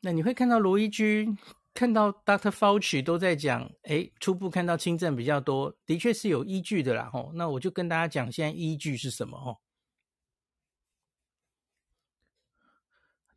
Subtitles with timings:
[0.00, 1.28] 那你会看到罗伊居，
[1.74, 2.50] 看到 Dr.
[2.50, 7.10] Fauci 都在讲，哎，初步看到轻症比较多，的确是有依据的啦。
[7.10, 9.38] 吼，那我就跟大家讲，现在依据是什么？
[9.38, 9.60] 吼，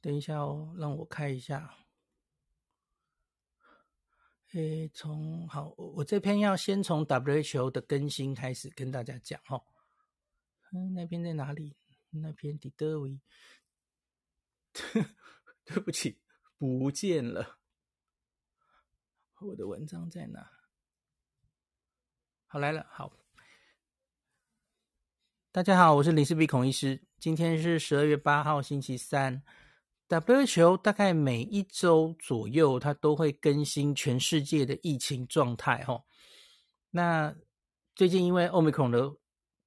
[0.02, 1.76] 等一下哦，让我看一下。
[4.54, 9.40] 诶，从好，我这篇要先从 WHO 的更新开始跟大家讲。
[9.50, 9.64] 哦，
[10.72, 11.76] 嗯，那边在哪里？
[12.12, 13.20] 那篇底德维，
[15.66, 16.20] 对不起，
[16.66, 17.58] 不见了。
[19.42, 20.50] 我的文章在哪？
[22.48, 23.12] 好，来了，好。
[25.52, 27.04] 大家好，我是林氏璧孔医师。
[27.20, 29.44] 今天是十二月八号，星期三。
[30.08, 35.84] WHO 大概每一周左右，它都会更新全世界的疫情状态。
[35.84, 36.02] 哈，
[36.92, 37.36] 那
[37.94, 39.18] 最近因为 Omicron 的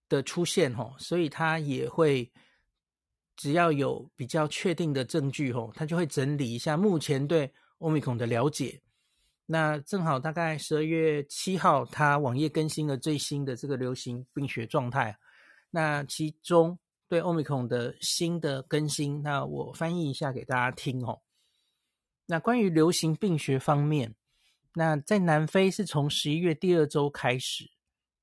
[0.09, 2.33] 的出现，哈，所以它也会
[3.37, 8.81] 只要有比较确定的证据，哈，它就会整理一下目前对 Omicron 的了解。
[9.45, 15.17] 那正好大概十二月七号，它网页更新了最新的这个流行病学状态。
[15.71, 16.77] 那其中
[17.09, 21.21] 对 Omicron 的新的更新，那我翻译一下给大家听哦。
[22.27, 24.15] 那关于流行病学方面，
[24.75, 27.71] 那在南非是从十一月第二周开始，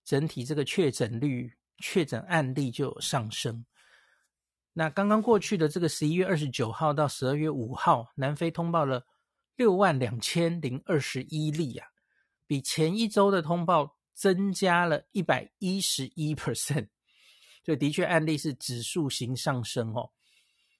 [0.03, 3.63] 整体这个确诊率、确诊案例就有上升。
[4.73, 9.05] 那刚刚过去的这个十一月二十九号到十二月五号，南非通报了
[9.55, 11.87] 六万两千零二十一例啊，
[12.47, 16.87] 比前一周的通报增加了一百一十一 percent。
[17.63, 20.11] 所以的确案例是指数型上升哦，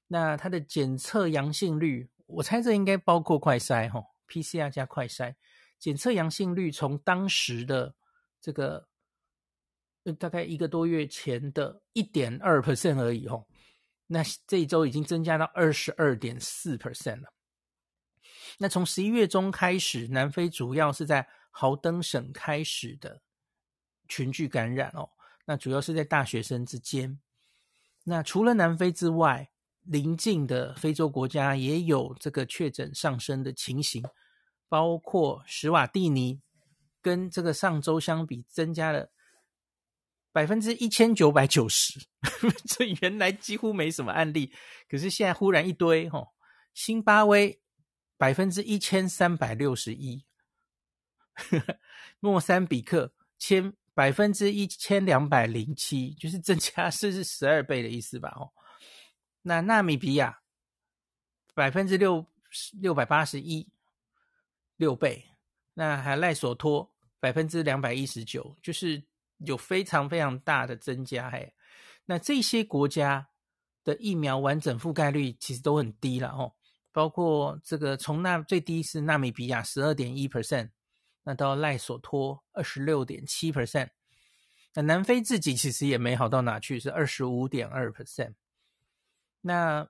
[0.07, 5.33] 那它的检测阳性率，我猜这应该包括快筛哈，PCR 加快筛，
[5.79, 7.95] 检测阳性率从当时的
[8.41, 8.87] 这个
[10.19, 13.45] 大概一个多月前的一点二 percent 而已哦，
[14.07, 17.33] 那这一周已经增加到二十二点四 percent 了。
[18.59, 23.21] 那从十一月中开始，南非主要是在豪登省开始的
[24.07, 25.09] 群聚感染哦。
[25.45, 27.19] 那主要是在大学生之间。
[28.03, 29.49] 那除了南非之外，
[29.81, 34.03] 邻近的非洲国家也有这个确诊上升的情形，
[34.69, 36.41] 包括史瓦蒂尼，
[37.01, 39.09] 跟这个上周相比增加了
[40.33, 41.97] 百分之一千九百九十。
[42.67, 44.53] 这原来几乎没什么案例，
[44.89, 46.27] 可是现在忽然一堆哈。
[46.73, 47.61] 新巴威
[48.17, 50.25] 百分之一千三百六十一，
[52.19, 53.73] 莫桑比克千。
[53.95, 58.35] 百分之一千两百零七，就是增加是是十二倍的意思吧？
[58.35, 58.49] 哦，
[59.43, 60.39] 那纳米比亚
[61.53, 62.25] 百分之六
[62.81, 63.69] 六百八十一，
[64.77, 65.23] 六倍。
[65.75, 69.03] 那还赖索托百分之两百一十九，就是
[69.45, 71.29] 有非常非常大的增加。
[71.29, 71.53] 嘿，
[72.05, 73.29] 那这些国家
[73.83, 76.53] 的疫苗完整覆盖率其实都很低了哦，
[76.91, 80.69] 包括这个从纳最低是纳米比亚十二点一 percent。
[81.25, 83.89] 那到赖索托二十六点七 percent，
[84.73, 88.33] 那南非自己其实也没好到哪去，是二十五点二 percent。
[89.39, 89.87] 那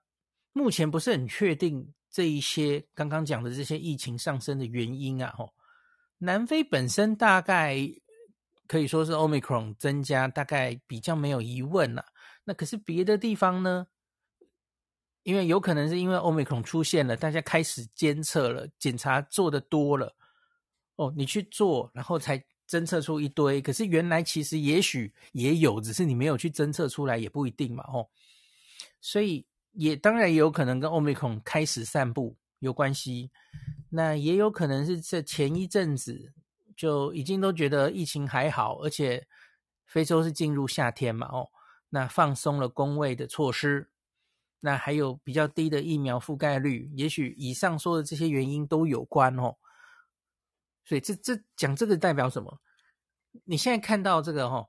[0.51, 5.33] 目前不是很确定这一些刚刚讲的这些疫情上升的原因啊。
[5.35, 5.55] 吼，
[6.19, 7.79] 南非本身大概
[8.73, 12.03] 可以说是 Omicron 增加，大概比较没有疑问了。
[12.43, 13.85] 那可是别的地方呢？
[15.21, 20.15] 因为有可能是因为 Omicron 出现了，大家开始监测了，检查做得多了。
[20.95, 23.61] 哦，你去做，然后才侦测出一堆。
[23.61, 27.83] 可是原来其实也许也有，只是你没有去侦测出来，也不一定嘛。
[27.93, 28.09] 哦，
[28.99, 33.29] 所以也当然也有可能跟 Omicron 开始散布有关系。
[33.91, 36.33] 那也有可能是这前一阵子
[36.83, 39.25] 就已经都觉得疫情还好，而且
[39.85, 41.27] 非洲是进入夏天嘛。
[41.27, 41.49] 哦，
[41.91, 43.89] 那放松了工位的措施，
[44.59, 49.55] 那还有比较低的疫苗覆盖率，也许以上说的这些原因都有关哦。
[50.83, 52.59] 所以这这讲这个代表什么？
[53.45, 54.67] 你现在看到这个哈，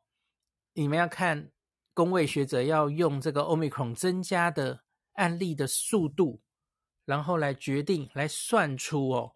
[0.75, 1.50] 你们要看
[1.94, 6.41] 工位学者要用这个 Omicron 增加的案例的速度，
[7.04, 9.33] 然后来决定来算出哦，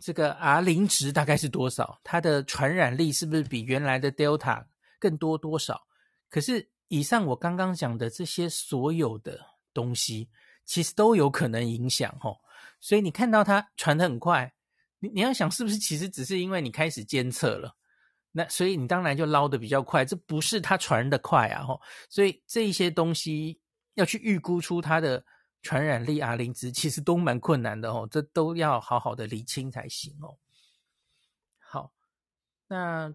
[0.00, 4.64] 这个 R 零值大概是多少，它的传染力是不是比原来的 Delta
[4.98, 5.86] 更多多少？
[6.28, 9.38] 可是以上我刚刚讲的这些所有的
[9.74, 10.28] 东西，
[10.64, 12.36] 其实都有可能影响哦。
[12.80, 14.52] 所以你看到它传得很快。
[15.02, 17.74] 你你要想是不是其实只是因为你开始监测了，
[18.32, 21.80] 那所以你当然就捞得比较快，这不是它传的快啊吼，
[22.10, 23.58] 所以这一些东西
[23.94, 25.24] 要去预估出它的
[25.62, 30.38] 传染力啊零值，其实都蛮困难的哦，这都要好好的理清才行哦。
[31.58, 31.92] 好，
[32.66, 33.08] 那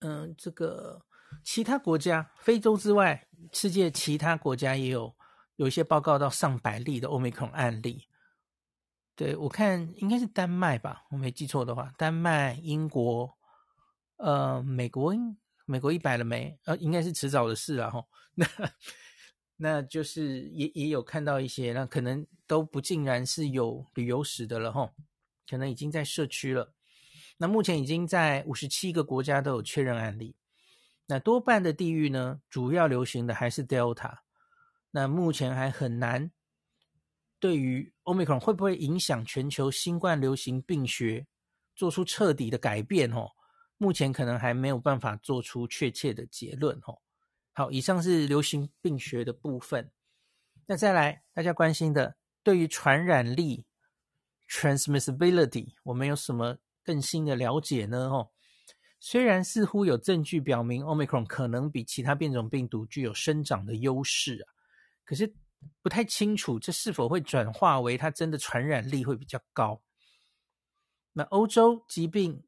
[0.00, 1.02] 嗯、呃，这个
[1.42, 5.16] 其他国家，非洲之外，世界其他国家也有
[5.56, 8.06] 有一些报告到上百例的欧米孔案例。
[9.16, 13.36] 对，我看应该是丹麦吧，我没记错的话，丹麦、英国，
[14.18, 15.12] 呃，美国，
[15.64, 16.56] 美国一百了没？
[16.66, 18.04] 呃，应该是迟早的事了哈。
[18.34, 18.46] 那
[19.60, 24.88] 那就是也也有看到一些，那可能都不尽然是有旅游史的了哈，
[25.50, 26.72] 可能已经在社区了。
[27.36, 30.36] 那目前已经在五十七个国家都有确认案例。
[31.06, 34.18] 那多半的地域呢，主要流行的还是 Delta。
[34.90, 36.30] 那目前还很难。
[37.40, 41.26] 对于 Omicron 会不会影响全球新冠流行病学
[41.74, 43.10] 做出彻底的改变？
[43.12, 43.28] 哦，
[43.76, 46.76] 目前可能还没有办法做出确切的结论。
[46.84, 47.00] 哦，
[47.58, 49.90] 好，以上是流行病学的部分。
[50.66, 52.14] 那再来，大家关心的，
[52.44, 53.66] 对于传染力
[54.48, 58.10] （transmissibility），我们有什么更新的了解呢？
[58.10, 58.30] 哦，
[59.00, 64.46] 虽然似乎有证据表明 Omicron 可能比其他变种病毒具有生长的优势啊，
[65.04, 65.34] 可是。
[65.82, 69.82] 不太清楚这是否会转化为它真的传染力会比较高。
[71.12, 72.44] 那欧洲疾病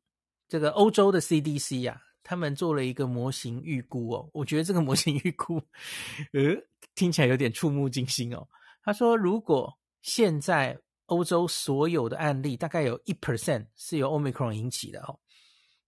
[0.47, 5.57] 这个欧洲的 CDC 呀、啊，他们做了一个模型预估哦， 我觉得这个模型预估，
[6.33, 6.57] 呃，
[6.95, 8.49] 听起来有点触目惊心哦。
[8.83, 15.19] 他说，如果现在欧洲所有的案例大概有一 percent 是由 Omicron 引起的哦，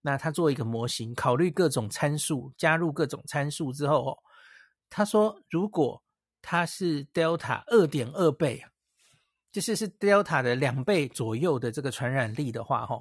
[0.01, 4.19] 那他做一个模型，考虑各种参数，加入各种参数之后哦，
[4.91, 6.03] 他说如果
[6.43, 8.65] 它是 Delta 二点二倍，
[9.53, 13.01] 就是是 Delta 的两倍左右的这个传染力的话，哈，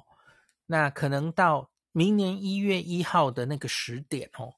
[0.66, 4.54] 那可能到明年一月一号的那个时点，哦，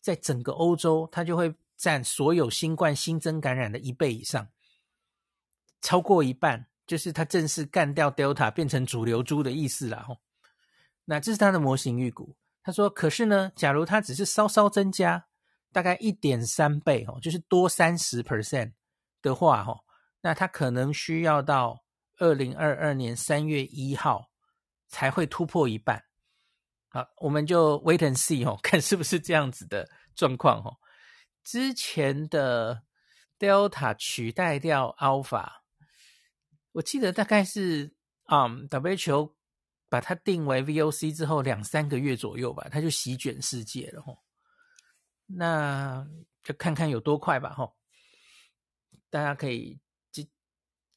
[0.00, 4.48] 在整个欧洲，它就会占所有新冠新增感染的一倍以上，
[5.80, 10.18] 超过一半，就是它正式干掉 Delta，变成主流株的意思了，吼。
[11.06, 15.26] 那这是它的模型预估，他说，可是呢，假如它只是稍稍增加。
[15.72, 18.74] 大概一点三倍哦，就是多三十 percent
[19.20, 19.80] 的话哦，
[20.20, 21.82] 那它可能需要到
[22.18, 24.30] 二零二二年三月一号
[24.86, 26.04] 才会突破一半。
[26.94, 30.76] 好，我们就 wait and see 哦， 看是不是这样子的状况哦。
[31.42, 32.84] 之前的
[33.36, 35.48] Delta 取代掉 Alpha，
[36.70, 37.92] 我记得大概是
[38.26, 39.34] 啊、WHO
[39.88, 44.16] 把它定为 VOC 之后两三个月左右吧，它就席卷世界了哦。
[45.26, 46.06] 那
[46.44, 47.74] 就看看有多快吧，吼！
[49.10, 49.80] 大家可以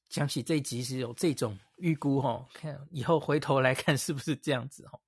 [0.09, 5.01] 讲起这一集是有这种预估，吼，看以后回头来看是不是这样子，吼。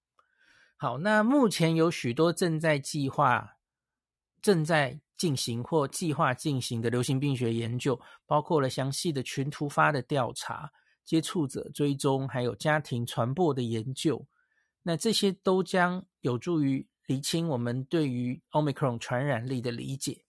[0.82, 3.58] 好，那目前有许多正在计划、
[4.42, 10.72] 正在进行或计划进行的流行病学研究，包括了详细的群突发的调查、
[11.04, 14.26] 接触者追踪，还有家庭传播的研究。
[14.84, 16.88] 那这些都将有助于。
[17.10, 20.26] 厘清我们对于 Omicron 传染力的理解。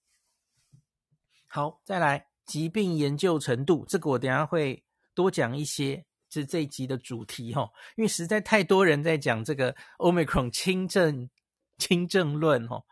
[1.46, 4.82] 好，再来疾病研究程度，这个我等下会
[5.14, 7.68] 多讲一些，是这一集的主题哈。
[7.96, 11.28] 因为实在太多人在讲这个 Omicron 轻症
[11.76, 12.82] 轻症论哈，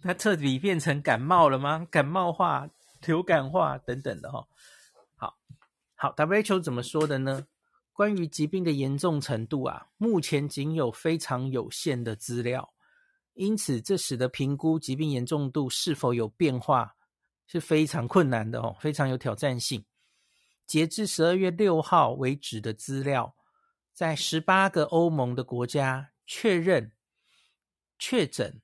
[0.00, 1.86] 它彻底变成感冒了吗？
[1.90, 2.68] 感冒化、
[3.04, 4.46] 流感化等等的哈。
[5.16, 5.36] 好，
[5.94, 7.46] 好，WHO 怎么说的呢？
[7.94, 12.72] 关于疾病的严重程度啊，目前仅有非常有限的资料。
[13.34, 16.94] 因此，这使得评估疾病严重度是否有变化
[17.46, 19.84] 是非常困难的哦，非常有挑战性。
[20.66, 23.34] 截至十二月六号为止的资料，
[23.92, 26.92] 在十八个欧盟的国家确认
[27.98, 28.60] 确诊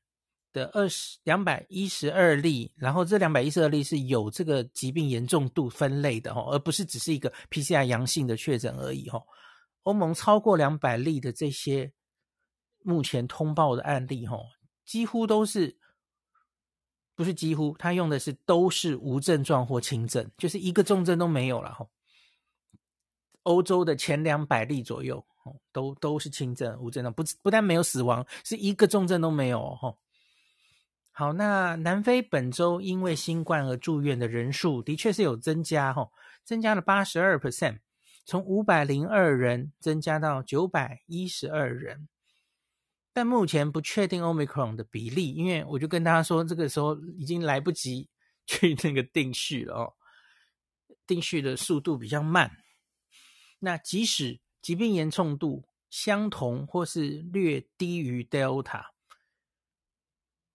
[0.52, 9.23] 的二十两百一十二例，然后这两百一十二例是有这个疾病严重度分类的哦，而不是只是一个 PCR 阳性的确诊而已哦。
[9.83, 11.93] 欧盟超过两百例的这些
[12.83, 14.45] 目前通报的案例哦。
[14.85, 15.76] 几乎都是，
[17.18, 21.84] 不是几乎，他用的是都是无症状或轻症，就是一个重症都没有了哈。
[23.42, 25.26] 欧洲的前两百例左右，
[25.72, 29.96] 都都是轻症无症状，不不但没有死亡，是一个重症都没有哈。
[31.10, 36.08] 好，那南非本周因为新冠而住院的人数的确是有增加哈，
[36.44, 37.80] 增加了八十二 percent，
[38.25, 42.06] 从五百零二人增加到九百一十二人。
[43.12, 48.09] 但目前不确定 Omicron 的比例，因为我就跟大家说，这个时候已经来不及
[48.47, 49.95] 去那个定序了哦，
[51.07, 52.50] 定序的速度比较慢。
[53.61, 58.85] 那即使疾病严重度相同或是略低于 Delta，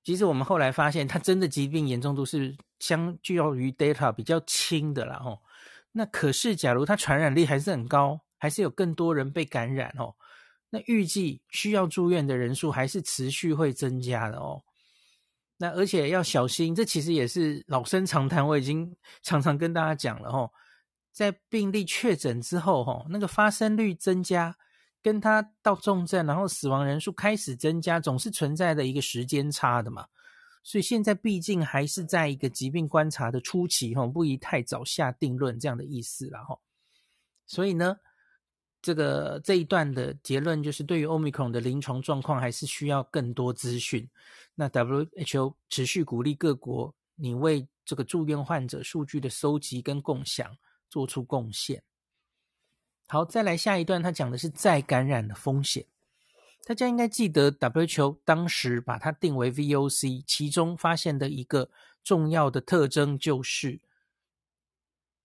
[0.03, 5.41] 其实我们后来发现，它真的疾病严重度是相较于 Delta 比较轻的啦哦。
[5.91, 10.15] 那可是，假如它传染力还是很高，还是有更多人被感染哦。
[10.73, 14.59] 那预计需要住院的人数还是持续会增加的哦。
[15.57, 20.49] 那而且要小心，这其实也是老生常谈，我已经常常跟大家讲了哦。
[21.11, 24.57] 在病例确诊之后，哈，那个发生率增加，
[25.03, 30.07] 跟他到重症，然后死亡人数开始增加，总是存在的一个时间差的嘛。
[30.63, 36.57] 所以现在毕竟还是在一个疾病观察的初期，哈，不宜太早下定论这样的意思了，哈。
[37.45, 37.97] 所以呢，
[38.83, 44.07] 这个这一段的结论就是，对于 Omicron 的临床状况，还是需要更多资讯。
[44.55, 50.57] 那 WHO 持续鼓励各国，你为这个住院患者数据的收集跟共享
[50.89, 51.81] 做出贡献。
[53.07, 55.85] 好，再来下一段，他讲的是再感染的风险。
[56.65, 61.69] 大家应该记得，WHO 当时把它定为 VOC，其中发现的一个
[62.03, 63.79] 重要的特征就是，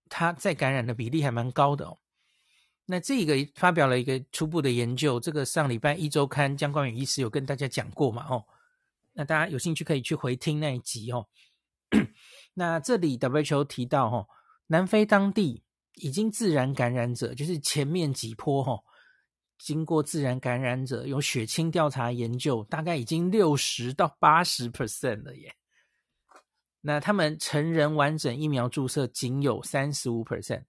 [0.08, 1.98] 它再感染的比例还蛮高的哦。
[2.90, 8.26] 那这个发表了一个初步的研究，这个上礼拜一周刊姜冠宇医师有跟大家讲过嘛？
[8.30, 8.42] 哦，
[9.12, 11.28] 那大家有兴趣可以去回听那一集哦。
[12.54, 14.26] 那这里 WHO 提到，哦，
[14.68, 15.62] 南非当地
[15.96, 18.82] 已经自然感染者，就是前面几波哈，
[19.58, 25.54] 经过自然感染者有血清调查研究，大概已经六十到八十 percent 了耶。
[26.80, 30.64] 那他们成人完整疫苗注射仅有三十五 percent，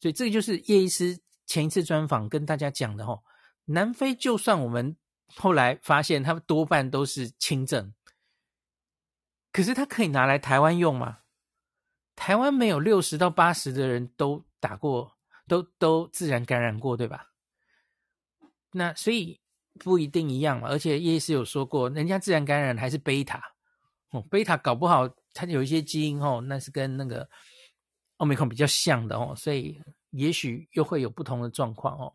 [0.00, 1.16] 所以这个就是叶医师。
[1.46, 3.22] 前一次专访跟大家讲的齁，
[3.66, 4.96] 南非就算我们
[5.36, 7.92] 后来发现他们多半都是轻症，
[9.52, 11.18] 可是他可以拿来台湾用吗？
[12.16, 17.32] 台湾没有六十到八十的人都打过，都都自然感染过，对吧？
[18.72, 19.40] 那所以
[19.78, 20.68] 不一定一样嘛。
[20.68, 23.42] 而且叶医师有说过，人家自然感染还是贝塔
[24.10, 27.28] 哦，贝塔搞不好它有一些基因哦，那是跟那个
[28.18, 29.82] 欧米克比较像的哦，所以。
[30.16, 32.14] 也许又会有不同的状况哦。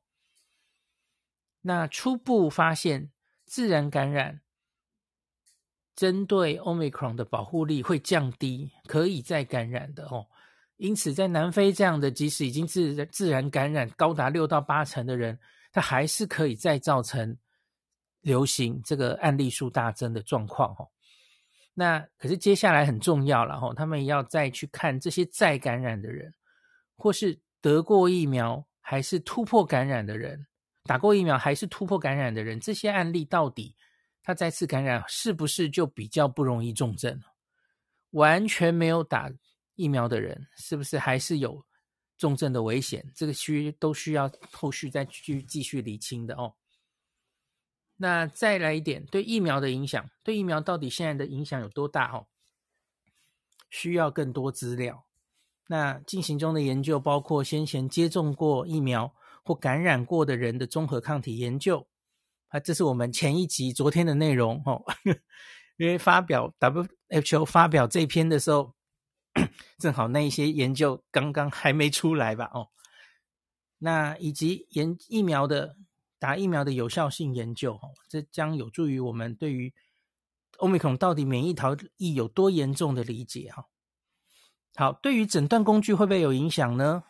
[1.62, 3.12] 那初步发现，
[3.46, 4.39] 自然感染
[5.94, 10.25] 针对 Omicron 的保护力会降低，可以再感染的哦。
[10.77, 15.38] 因此，在南非这样的即使已经自自然感染高达六到八成的人，
[15.74, 17.38] 他还是可以再造成
[18.22, 20.88] 流行这个案例数大增的状况哦。
[21.74, 26.34] 那可是接下来很重要了哦，他们要再去看这些再感染的人，
[26.96, 27.38] 或是。
[27.62, 30.48] 得过疫苗还是突破感染的人，
[30.84, 33.75] 打过疫苗还是突破感染的人，这些案例到底
[34.24, 37.22] 他再次感染是不是就比较不容易重症？
[38.12, 39.32] 完全没有打
[39.75, 41.66] 疫苗的人，是不是还是有
[42.18, 43.12] 重症的危险？
[43.16, 46.56] 这个需都需要后续再去继续厘清的哦。
[47.98, 52.12] 那再来一点，对疫苗的影响，对疫苗到底现在的影响有多大？
[52.13, 52.28] 哦，
[53.70, 55.09] 需要更多资料。
[55.72, 61.88] 那进行中的研究包括先前接种过疫苗或感染过的人的综合抗体研究，
[62.48, 64.84] 啊，这是我们前一集昨天的内容哦。
[65.78, 68.74] 因为发表 WHO 发表这篇的时候，
[69.78, 72.50] 正好那一些研究刚刚还没出来吧？
[72.52, 72.70] 哦，
[73.78, 75.78] 那以及研疫苗的
[76.18, 79.72] 打疫苗的有效性研究，哦，这将有助于我们对于
[80.58, 83.68] Omicron 到底免疫逃逸有多严重的理解哈。
[84.80, 87.04] 好，对于诊断工具会不会有影响呢？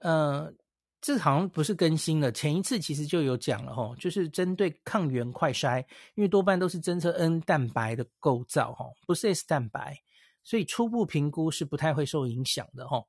[0.00, 0.52] 呃，
[1.00, 5.78] 这好像不是更新了，前一次其实就有讲了吼，就是针对抗原快筛，
[6.16, 9.96] 因为多半都是侦测 N 蛋白的构造吼，不是 S 蛋白，
[10.42, 13.06] 所以初步评估是不太会受影响的吼。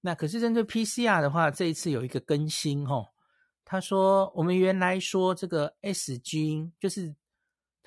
[0.00, 3.08] 那可是针对 PCR 的话，这一次有一个更新吼，
[3.62, 7.14] 他说我们原来说这个 S 基因就是。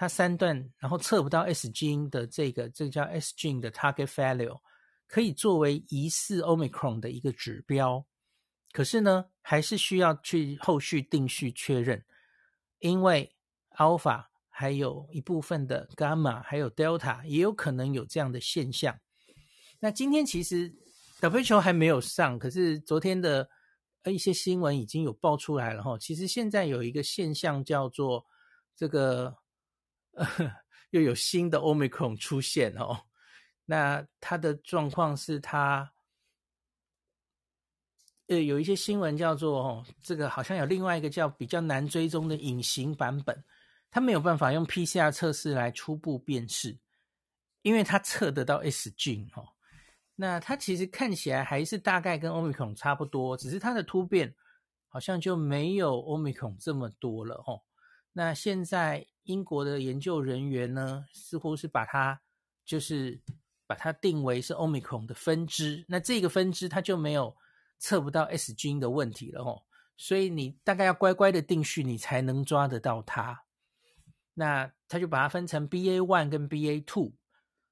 [0.01, 4.59] 它三段，然后测不到 S 基因的这个，这个叫 S gene 的 target value，
[5.05, 8.03] 可以作为疑似 Omicron 的一个指标。
[8.71, 12.03] 可是呢，还是需要去后续定序确认，
[12.79, 13.31] 因为
[13.77, 18.99] Alpha 还有一部分的 Gamma 还有 Delta 也有可能有这样的现象。
[19.79, 20.73] 那今天其实
[21.19, 23.47] WHO 还没有上，可是昨天的
[24.01, 25.95] 呃一些新闻已经有爆出来了哈。
[25.99, 28.25] 其实现在有一个现象叫做
[28.75, 29.37] 这个。
[30.91, 33.01] 又有新的 Omicron 出现哦，
[33.65, 35.91] 那它的状况是它，
[38.27, 43.43] 呃，有一些新闻叫做哦，这个好像有另外一个叫比较难追踪的隐形版本，
[43.89, 46.77] 它没有办法用 PCR 测试来初步辨识，
[47.61, 49.47] 因为它测得到 S gene 哦，
[50.15, 54.35] 那它其实看起来还是大概跟 Omicron 差不多，只是它的突变
[54.89, 57.61] 好像就没有 Omicron 这么多了哦。
[58.11, 62.21] 那现在英国的研究人员呢，似乎是把它
[62.65, 63.21] 就是
[63.67, 67.35] 把它定为是 Omicron 的分支，那这个分支它就没有
[67.79, 69.63] 测不到 S 基因的问题了哦，
[69.97, 73.43] 所以你大概要乖乖的定序，你才能抓得到它。
[74.33, 77.13] 那他就把它分成 BA one 跟 BA two，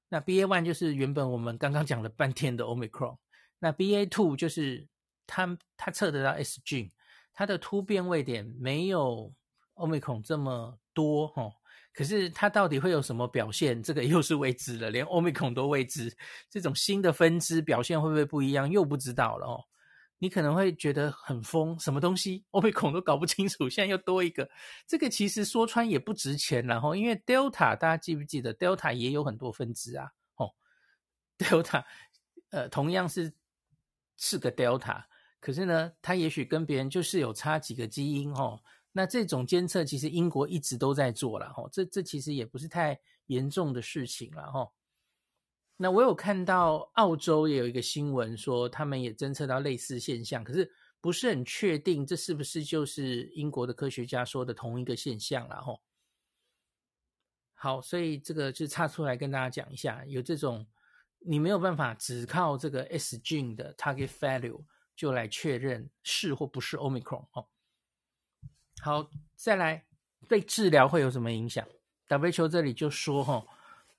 [0.08, 3.16] 那 BA one 就是原本我们刚刚讲了半天的 Omicron，
[3.58, 4.86] 那 BA two 就是
[5.26, 6.92] 它它测得到 S 菌，
[7.32, 9.32] 它的突变位点没有
[9.74, 11.52] Omicron 这么多哦。
[11.92, 13.82] 可是它到底会有什么表现？
[13.82, 16.16] 这个又是未知的，连欧米孔都未知。
[16.48, 18.70] 这种新的分支表现会不会不一样？
[18.70, 19.64] 又不知道了哦。
[20.18, 24.48] 你可能会觉得很疯，什么东西欧米孔都搞不清楚，现在又多一个。
[24.86, 30.10] 这个其实说穿也不值钱，然后因为 Delta 大家记不记得 Delta 也有很多分支啊？
[30.36, 30.52] 哦
[31.38, 31.82] ，Delta
[32.50, 33.32] 呃同样是
[34.18, 35.04] 是个 Delta，
[35.40, 38.60] 可是呢，它也许跟别人就是有差几个基因哦。
[38.92, 44.72] 那这种监测其实英国一直都在做了，吼，这这其实也不是太严重的事情了，吼。
[45.76, 50.70] 那我有看到澳洲也有一个新闻说，他们也侦测到类似现象，可是
[51.00, 55.80] 不是很确定这是不是就是英国的科学家说的同一个现象了，吼。
[57.54, 60.66] 好，所以这个就插出来跟大家讲一下，有这种
[61.20, 64.64] 你没有办法只靠这个 S gene 的 target value
[64.96, 67.46] 就来确认是或不是 Omicron，哦。
[68.82, 69.06] 好，
[69.36, 69.84] 再来
[70.26, 71.66] 对治疗会有什么影响
[72.08, 73.44] ？WHO 这里就说哈，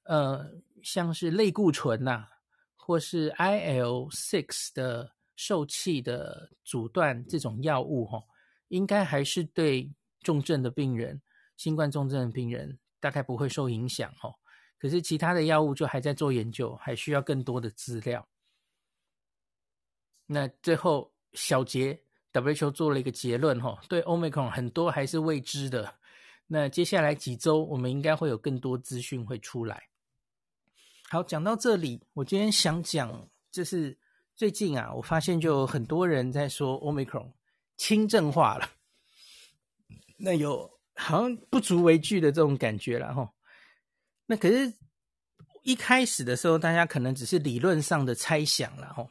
[0.04, 2.28] 呃，像是类固醇呐、
[2.76, 8.24] 或是 IL-6 的受器的阻断这种药物哈，
[8.70, 11.22] 应该还是对重症的病人，
[11.58, 14.34] 新冠重症的病人大概不会受影响哈。
[14.80, 18.28] 可是其他的药物就还在做研究，还需要更多的资料。
[20.26, 22.02] 那最后小结。
[22.34, 25.96] WHO 做了一个结论，哈，对 Omicron 很多还是未知的。
[26.48, 29.88] 那接下来几周，我们应该会有更多资讯会出来。
[31.10, 33.98] 好，讲到这里，我今天想讲，就是
[34.36, 37.32] 最近啊，我发现就有很多人在说 Omicron
[37.78, 38.70] 轻症化了，
[40.18, 43.34] 那有好像不足为惧的这种感觉了，哈。
[44.26, 44.74] 那可是，
[45.64, 49.08] 一开始的时候，大家可能只是理论上的猜想了，哈。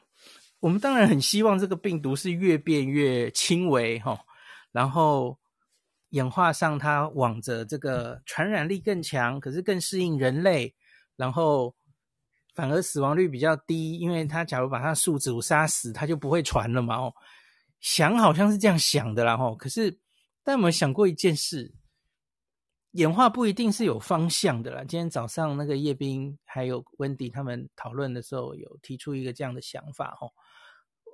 [0.60, 4.18] 我们当然很希望这个病毒是越变越轻微哈，
[4.72, 5.38] 然后
[6.10, 10.74] 演化上它往着这个传染力更强，可是更适应人类，
[11.16, 11.74] 然后
[12.54, 17.14] 反而死亡率比较低，因为它假如把它宿主杀死，它就不会传了嘛哦。
[17.80, 19.98] 想好像是这样想的啦哈，可是
[20.44, 21.74] 但有没有想过一件事？
[22.92, 24.80] 演化不一定是有方向的啦。
[24.80, 30.28] 今天早上那个叶斌还有温迪他们讨论的时候，有提出一个这样的想法哈。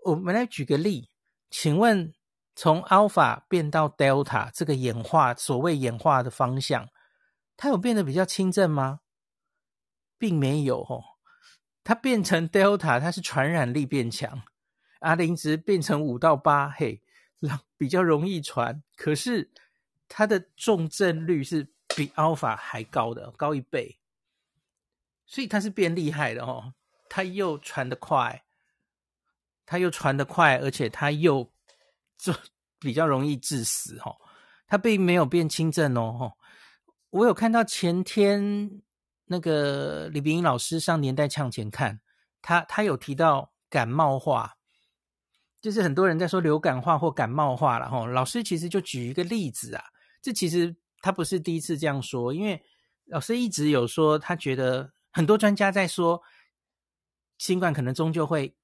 [0.07, 1.11] 我们来举个例，
[1.51, 2.15] 请问
[2.55, 6.89] 从 Alpha 变到 Delta 这个演化，所谓演化的方向，
[7.57, 9.01] 它有变得比较轻症吗？
[10.17, 11.03] 并没有哦。
[11.83, 14.43] 它变成 Delta，它是传染力变强
[15.01, 17.03] ，R 零值变成五到八，嘿，
[17.77, 18.83] 比较容易传。
[18.97, 19.51] 可是
[20.09, 23.99] 它的重症率是比 Alpha 还高的，高一倍，
[25.27, 26.75] 所以它是变厉害的哦。
[27.09, 28.46] 它又传得快。
[29.67, 31.53] 它又传得快，而且它又
[32.17, 32.33] 就
[32.79, 34.17] 比较容易致死哦。
[34.69, 36.33] 它并没有变轻症哦。
[37.11, 38.83] 我有看到前天
[39.27, 42.01] 那个李炳英老师上年代呛前看，
[42.41, 44.55] 他他有提到感冒化，
[45.61, 48.07] 就是很多人在说流感化或感冒化了哈。
[48.07, 49.85] 老师其实就举一个例子啊，
[50.23, 52.63] 这其实他不是第一次这样说，因为
[53.07, 56.21] 老师一直有说，他觉得很多专家在说
[57.39, 58.57] 新冠可能终究会。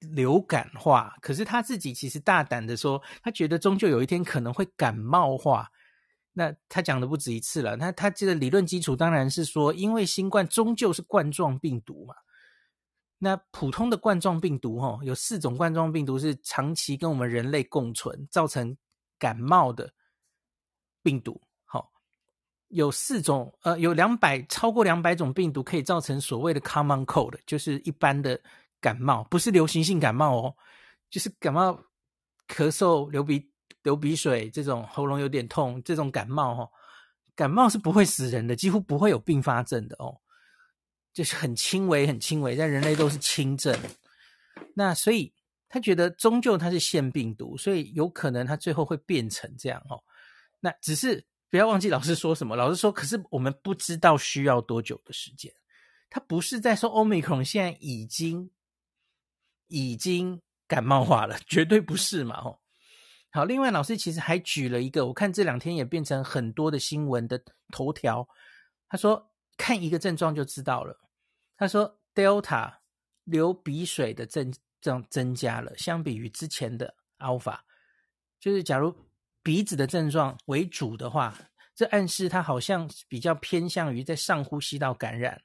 [0.00, 5.68] 流感化，可是他自己其实大胆的说，他觉得终究有一天可能会感冒化。
[6.32, 7.74] 那他讲的不止一次了。
[7.74, 12.14] 那他这个理论基础当然是说，因为新冠终究是冠状病毒嘛。
[13.18, 18.76] 那普通的冠状病毒，哈，有四种冠状病毒是长期跟我们人类共存，造成
[19.18, 19.92] 感冒的
[21.02, 21.42] 病毒。
[21.64, 21.90] 好，
[22.68, 28.40] 有四种，呃，有两百超过两百种病毒可以造成所谓的 common cold，就是一般的。
[28.80, 30.56] 感冒不是流行性感冒哦，
[31.10, 31.72] 就是感冒、
[32.46, 33.50] 咳嗽、流鼻
[33.82, 36.70] 流鼻水这种喉咙有点痛这种感冒哦，
[37.34, 40.20] 感冒是不会死人的，几乎不会有并发症的哦，
[41.12, 43.76] 就是很轻微很轻微，在人类都是轻症。
[44.74, 45.32] 那所以
[45.68, 50.02] 他觉得终究它是腺病毒，所以有可能它最后会变成这样哦。
[50.60, 55.52] 那只是不要忘记老师说什么，老师说，可是我们不知道需要多久的时间，
[56.08, 58.50] 他不是在说 Omicron 现在已经。
[59.68, 62.40] 已经感冒化了， 绝对不是嘛！
[62.40, 62.60] 吼，
[63.30, 68.26] 好，另外老师其实还举了一个，我看这两天也变成很多的新闻的头条。
[68.88, 70.98] 他说看一个症状就知道了。
[71.56, 72.74] 他说 Delta
[73.24, 77.58] 流鼻水的症状增加了，相比于之前的 Alpha，
[78.40, 78.94] 就是假如
[79.42, 81.36] 鼻子的症状为主的话，
[81.74, 85.42] 这暗示它好像比较偏向于在上呼吸道感染。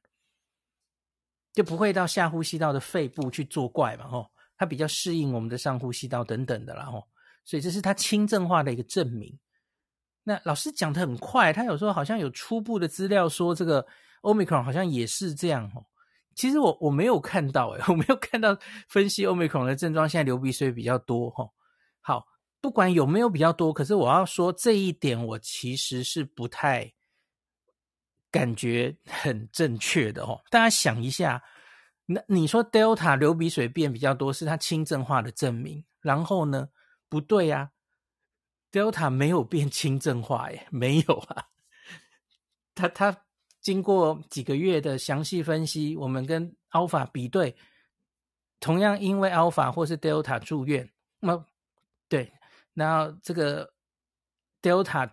[1.53, 7.07] 就不会到下呼吸道的肺部去作怪嘛，吼，它比较适应我们的上呼吸道等等的，然后，
[7.45, 9.37] 所以这是它轻症化的一个证明。
[10.23, 13.85] 那老师讲的很快，他有时候好像有初步的资料说这个
[14.21, 15.85] Omicron 好像也是这样哦。
[16.33, 21.45] 其实我我没有看到诶， 我没有看到分析 Omicron 的症状，现在流鼻水比较多哈。
[22.01, 22.25] 好，
[22.61, 26.91] 不管有没有比较多，可是我要说这一点，我其实是不太
[28.33, 30.41] 感觉很正确的哦。
[30.49, 31.43] 大家想一下，
[32.07, 36.67] 那你说 Delta 流鼻水变比较多，是它轻症化的证明，然后呢？
[37.07, 37.69] 不对呀。
[38.71, 41.45] Delta 没有变轻症化耶， 没有啊。
[42.73, 43.15] 他他
[43.61, 47.55] 经过几个月的详细分析，我们跟 Alpha 比对，
[48.59, 51.45] 同样因为 Alpha 或是 Delta 住院，那
[52.09, 52.33] 对，
[52.73, 53.71] 那这个
[54.59, 55.07] Delta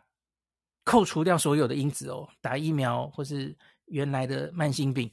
[0.84, 5.10] 扣除掉所有的因子哦，打疫苗或是原来的慢性病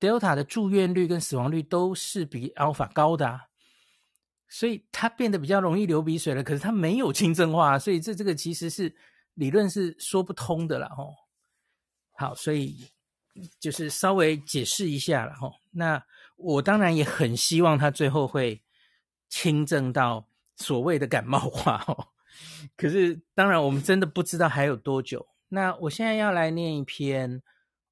[0.00, 3.44] ，Delta 的住院率跟死亡率都是比 Alpha 高的啊。
[4.50, 8.96] 所以它变得比较容易流鼻水了，可是它没有轻症化，所以这这个其实是
[9.34, 11.14] 理论是说不通的了吼。
[12.12, 12.90] 好，所以
[13.60, 15.52] 就是稍微解释一下了吼。
[15.70, 16.02] 那
[16.36, 18.62] 我当然也很希望它最后会
[19.28, 22.08] 轻症到所谓的感冒化吼。
[22.76, 25.26] 可是当然我们真的不知道还有多久。
[25.48, 27.42] 那我现在要来念一篇，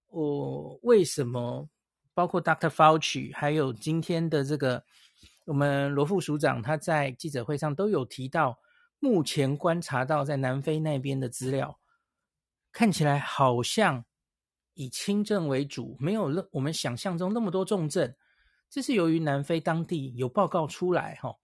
[0.08, 1.68] 我为什么
[2.14, 2.68] 包括 Dr.
[2.68, 4.84] Fauci 还有今天的这个。
[5.46, 8.58] 我们罗副署长他在记者会上都有提到，
[8.98, 11.78] 目前观察到在南非那边的资料，
[12.72, 14.04] 看起来好像
[14.74, 18.12] 以轻症为主，没有我们想象中那么多重症。
[18.68, 21.36] 这是由于南非当地有报告出来哈。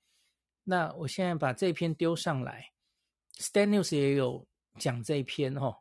[0.64, 2.72] 那我现在把这篇丢上来
[3.38, 4.46] ，Stat News 也有
[4.78, 5.76] 讲这一篇哦。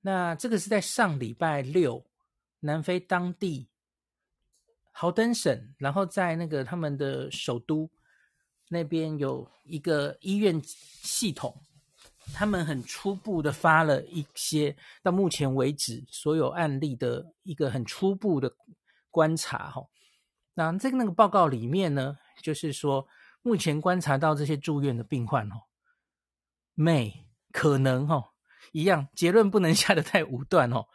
[0.00, 2.04] 那这个是在上礼拜六，
[2.60, 3.68] 南非当地。
[4.90, 7.88] 豪登省，然后在那个他们的首都
[8.68, 11.56] 那边有一个医院系统，
[12.34, 18.52] 他们很初步的发了一些到目前为止所有案例的一个很初步的
[19.08, 19.86] 观察哈。
[20.54, 23.06] 那这个那个报告里面呢，就是说
[23.42, 25.54] 目前观察到这些住院的病患哦
[26.78, 27.12] ，may
[27.52, 28.24] 可能哦
[28.72, 30.86] 一样，结论不能下得太武断哦，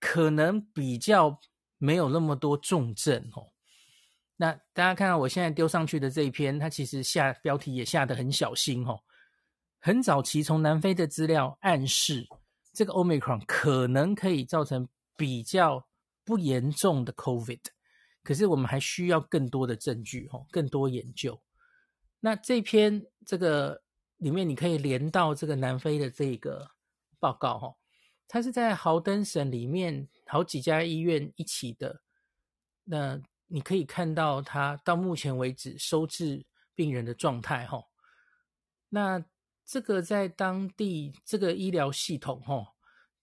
[0.00, 1.38] 可能比较。
[1.84, 3.50] 没有那么多重症哦，
[4.36, 9.00] 那大家看到我现在丢上去的这一篇，它其实下标题也下得很小心哦。
[9.80, 12.24] 很早期从南非的资料暗示，
[12.72, 15.84] 这个 Omicron 可能可以造成比较
[16.24, 17.62] 不严重的 COVID，
[18.22, 21.36] 可是我们还需要更多的证据哦，更多研究。
[22.20, 23.81] 那这篇这个
[24.22, 26.70] 里面你可以连到这个南非的这个
[27.18, 27.76] 报告哦。
[28.28, 32.00] 它是在豪登省里面好几家医院一起的，
[32.84, 37.84] 那你可以看到它到目前为止收治病人的状态哈。
[38.88, 39.22] 那
[39.64, 42.74] 这个在当地这个医疗系统哈，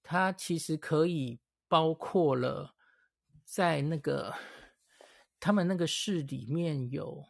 [0.03, 2.75] 它其实可以包括了
[3.43, 4.35] 在那个
[5.39, 7.25] 他们那个市里面有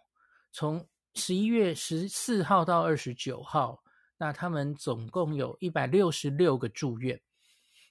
[0.52, 0.86] 从
[1.20, 3.84] 十一月十四号到二十九号，
[4.18, 7.20] 那他们总共有一百六十六个住院。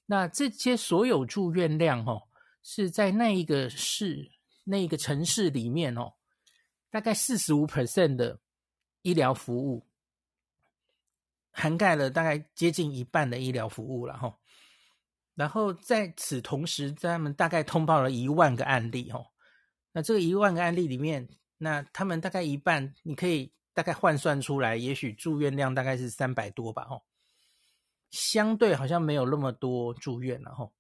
[0.06, 2.22] 那这些所有住院量哦，
[2.62, 4.30] 是在那一个市、
[4.64, 6.14] 那一个城市里面哦，
[6.90, 8.40] 大概四十五 percent 的
[9.02, 9.86] 医疗服务，
[11.50, 14.34] 涵盖了大概接近一半的医疗服务了哈。
[15.34, 19.26] 然后在此同时，他们大概通报了一万个案例哦。
[19.92, 21.28] 那这个一万个案例里面，
[21.59, 27.03] 那他们大概一半，你可以大概换算出来，也许住院量大概是三百多吧哦。
[28.11, 30.73] 相对好像没有那么多住院了吼。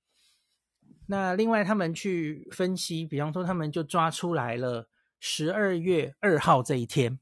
[1.06, 4.88] 那另外他们去分析，比方说他们就抓出来了
[5.20, 7.18] 十二月二号这一天，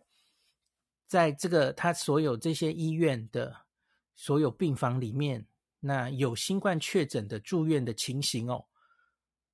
[1.06, 3.56] 在这个他所有这些医院的
[4.14, 5.46] 所有病房里面，
[5.80, 8.66] 那有新冠确诊的住院的情形哦。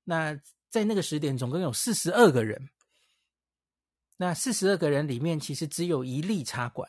[0.05, 0.38] 那
[0.69, 2.71] 在那个时点总共有四十二个人，
[4.22, 6.88] 那四十二个人里面其实只有一例插管，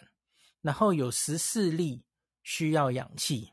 [0.62, 2.06] 然后有十四例
[2.44, 3.52] 需要氧气。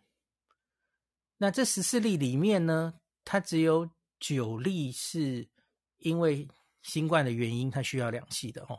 [1.38, 2.92] 那这十四例里面呢，
[3.24, 3.88] 它只有
[4.18, 5.48] 九例是
[5.96, 6.46] 因为
[6.82, 8.78] 新冠的原因，它需要氧气的哦，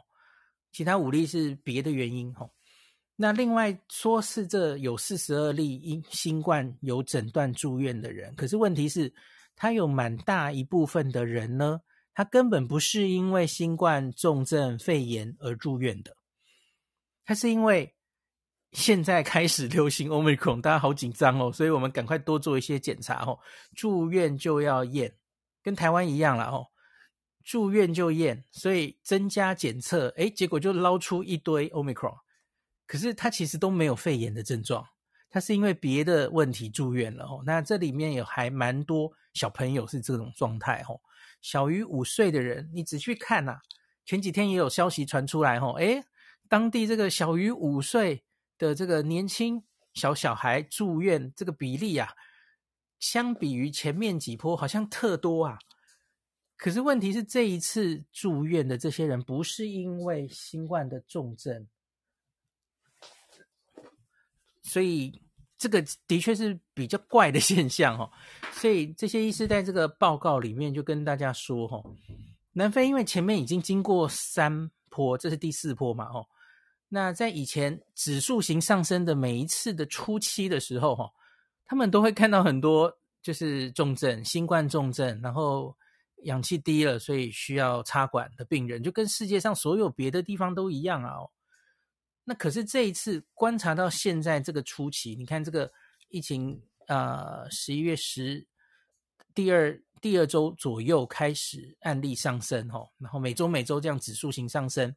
[0.72, 2.48] 其他五例是别的原因哦。
[3.16, 9.12] 那另外说是这有四十二例因新冠有诊断住院的人，可是问题是，
[9.56, 11.82] 他有蛮大一部分的人呢，
[12.22, 16.16] 他根本不是因为新冠重症肺炎而住院的，
[17.26, 17.96] 他是因为。
[18.74, 23.38] 现在开始流行 Omicron，大家好紧张哦，所以我们赶快多做一些检查哦。
[23.76, 25.14] 住院就要验，
[25.62, 26.68] 跟台湾一样了哦。
[27.44, 32.16] 住院就验，所以增加检测，诶，结果就捞出一堆 Omicron，
[32.88, 34.88] 可是他其实都没有肺炎的症状，
[35.30, 37.44] 他是因为别的问题住院了哦。
[37.46, 40.98] 那这里面有还蛮多小朋友是这种状态哦，
[41.42, 43.60] 小于五岁的人，你仔细看呐，
[44.06, 46.04] 前几天也有消息传出来哦，诶，
[46.48, 48.24] 当地这个小于五岁
[48.58, 52.14] 的这个年轻小小孩住院这个比例啊，
[53.00, 55.58] 相比于前面几波好像特多啊。
[56.58, 61.68] 可是问题是，这一次住院的这些人不是因为新冠的重症，
[64.62, 65.24] 所以
[65.62, 68.10] 这个的确是比较怪的现象哦。
[68.52, 71.86] 所以这些医师在这个报告里面就跟大家说，哦，
[72.54, 76.26] 南非因为前面已经经过三波，这是第四波嘛，哦，
[76.90, 81.12] 那在以前指数型上升的每一次的初期的时候，哈，
[81.66, 85.76] 他们都会看到很多就是重症，新冠重症，然后。
[86.26, 91.32] 氧气低了，所以需要插管的病人，就跟世界上所有别的地方都一样啊哦。
[92.24, 95.72] 那可是这一次观察到现在这个初期，你看这个
[96.10, 98.46] 疫情，呃，十一月十
[99.34, 104.96] 第二第二周左右开始案例上升哦，然后每周每周这样指数型上升，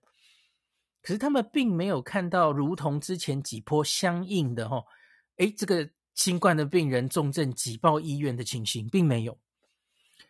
[1.02, 4.84] 可是他们并没有看到如同之前几波相应的哦，
[5.37, 9.38] 诶，这个新冠的病人重症挤爆医院的情形，并没有。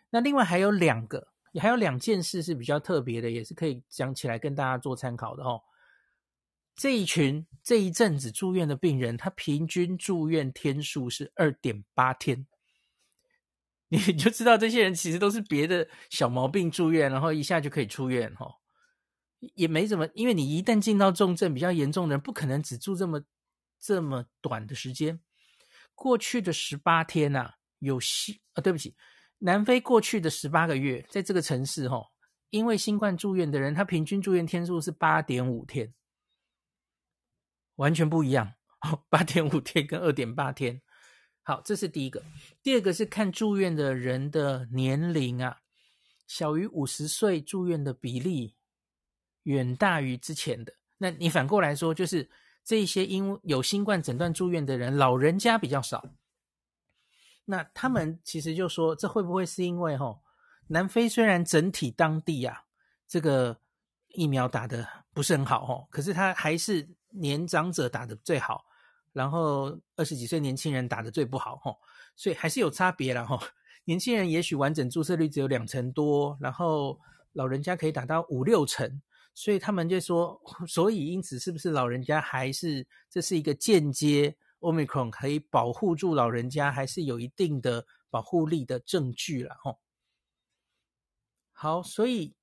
[0.09, 1.27] 那另外还有两个，
[1.59, 5.61] 还有两件事是比较特别的，也是可以讲起来跟大家做参考的哦。
[6.75, 12.45] 这一群这一阵子住院的病人，他平均住院天数是二点八天，
[13.87, 18.55] 你就知道这些人其实都是别的小毛病住院，然后一下就可以出院哦，
[19.53, 23.23] 也没怎么，因为你一旦进到重症比较严重的人，不可能只住这么
[23.79, 25.19] 这么短的时间。
[25.93, 28.93] 过去的十八天呐、有新啊，对不起。
[29.37, 32.01] 南非过去的十八个月，在这个城市，哈，
[32.49, 35.93] 因为新冠住院的人，他平均住院天数是八点五天，
[37.75, 38.53] 完全不一样。
[39.09, 40.81] 八点五天跟二点八天，
[41.41, 42.23] 好，这是第一个。
[42.61, 45.61] 第二个是看住院的人的年龄啊，
[46.27, 48.55] 小于五十岁住院的比例
[49.43, 50.73] 远大于之前的。
[50.99, 52.29] 那你反过来说，就是
[52.63, 56.07] 这些因有新冠诊断住院的人，老人家比较少。
[57.45, 60.19] 那他们其实就说，这会不会是因为齁，
[60.67, 62.65] 南非虽然整体当地啊，
[63.07, 63.59] 这个
[64.09, 68.65] 疫苗打的不是很好哦，可是他还是年长者打得最好，
[69.13, 71.77] 然后二十几岁年轻人打得最不好吼，
[72.15, 73.41] 所以还是有差别啦齁。
[73.85, 76.99] 年轻人也许完整注射率只有两成多，然后
[77.33, 79.01] 老人家可以打到五六成，
[79.33, 84.35] 所以他们就说， 所以因此是不是老人家还是这是一个间接。
[84.61, 89.79] Omicron 可以保护住老人家，还是有一定的保护力的证据了吼。
[91.51, 92.33] 好，所以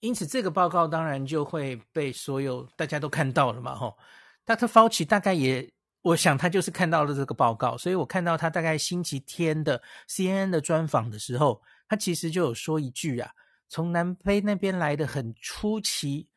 [0.00, 3.96] 因此这个报告当然就会被所有大家都看到了嘛吼。
[4.46, 4.66] Dr.
[4.66, 5.70] Fauci 大概也，
[6.02, 13.30] 我想他就是看到了这个报告，所以我看到他大概星期天的 CNN 的专访的时候，他其实就有说一句啊，
[13.68, 16.28] 从南非那边来的很初期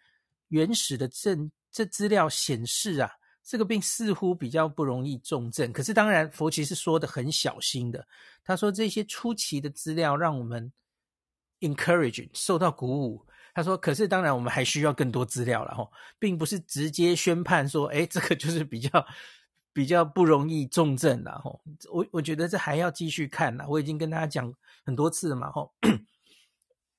[0.50, 3.12] 原始的证，这资料显示啊。
[3.43, 8.08] 这个病似乎比较不容易重症，可是当然，佛奇是说的很小心的。
[8.43, 10.71] 他说这些初期的资料让我们
[11.62, 13.26] encourage 受到鼓舞。
[13.54, 19.06] 他说，可是当然我们还需要更多资料了哈，并不是直接宣判说，哎，这个就是比较
[19.74, 21.52] 比较不容易重症了哈。
[21.92, 23.66] 我我觉得这还要继续看了。
[23.68, 24.54] 我已经跟大家讲
[24.86, 25.70] 很多次了嘛哈，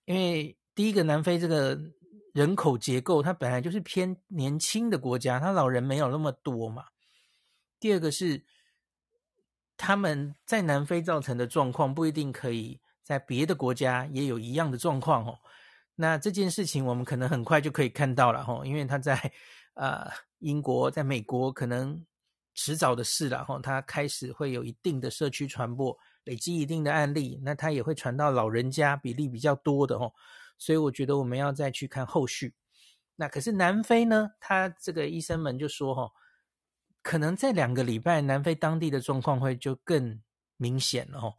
[0.05, 1.79] 因为第一个南非这个。
[2.35, 6.87] 人口结构，它本来就是偏年轻的国家，它老人没有那么多嘛。
[7.79, 8.43] 第二个是
[9.77, 15.41] 他们在南非造成的状况，不一定可以在别的国家也有一样的状况哦。
[15.95, 19.33] 那这件事情我们可能很快就可以看到了哦，因为他在
[19.75, 22.05] 呃英国，在美国可能
[22.55, 23.59] 迟早的事了哈。
[23.63, 30.13] 它开始会有一定的社区传播，累积一定的案例，那它也会传到老人家，比例比较多的哦。
[30.59, 32.55] 所以我觉得我们要再去看后续。
[33.17, 34.31] 那可是南非呢？
[34.41, 36.11] 他这个医生们就说，哈，
[37.03, 40.21] 可能在两个礼拜，南非当地的状况会就更
[40.57, 41.35] 明显了，哈。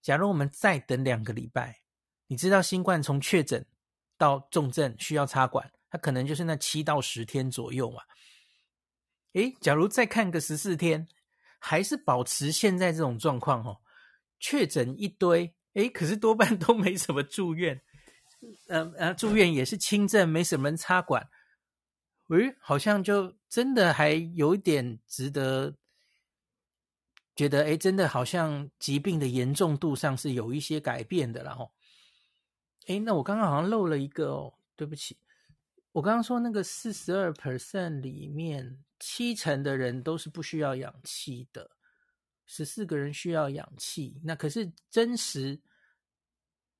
[0.00, 1.80] 假如我们再等两个礼拜，
[2.26, 3.66] 你知道新冠从确诊
[4.20, 8.02] 到重症需要插管，他可能就是那七到十天左右嘛。
[9.32, 11.08] 诶，假如再看个十四天，
[11.58, 13.80] 还是保持现在这种状况，哦，
[14.38, 17.80] 确诊一堆，诶，可是多半都没什么住院。
[18.68, 21.26] 嗯、呃、住院也是轻症，没什么人插管。
[22.28, 25.74] 诶，好像就真的还有一点值得
[27.34, 31.70] 觉得，诶，真的好像疾病的严重度上是有一些改变的了哦。
[32.90, 35.16] 哎，那我刚刚好像漏了一个哦，对不起，
[35.92, 41.70] 我刚刚说那个四十二 percent 里面，七成的人都是不需要氧气的，
[42.46, 44.20] 十四个人需要氧气。
[44.24, 45.60] 那可是真实，